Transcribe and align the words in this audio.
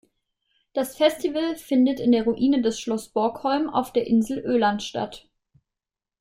Das 0.73 0.97
Festival 0.97 1.55
findet 1.57 1.99
in 1.99 2.11
der 2.11 2.23
Ruine 2.23 2.63
des 2.63 2.79
Schloss 2.79 3.09
Borgholm 3.09 3.69
auf 3.69 3.93
der 3.93 4.07
Insel 4.07 4.39
Öland 4.39 4.81
statt. 4.81 5.29